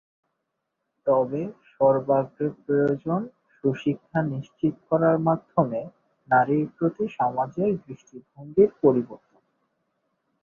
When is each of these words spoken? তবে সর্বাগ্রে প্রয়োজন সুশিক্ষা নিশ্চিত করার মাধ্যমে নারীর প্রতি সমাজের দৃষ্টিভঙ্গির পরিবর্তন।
তবে 1.07 1.41
সর্বাগ্রে 1.71 2.47
প্রয়োজন 2.57 3.21
সুশিক্ষা 3.55 4.19
নিশ্চিত 4.31 4.75
করার 4.89 5.17
মাধ্যমে 5.19 5.81
নারীর 6.29 6.65
প্রতি 6.77 7.05
সমাজের 7.17 7.71
দৃষ্টিভঙ্গির 7.85 8.69
পরিবর্তন। 8.81 9.41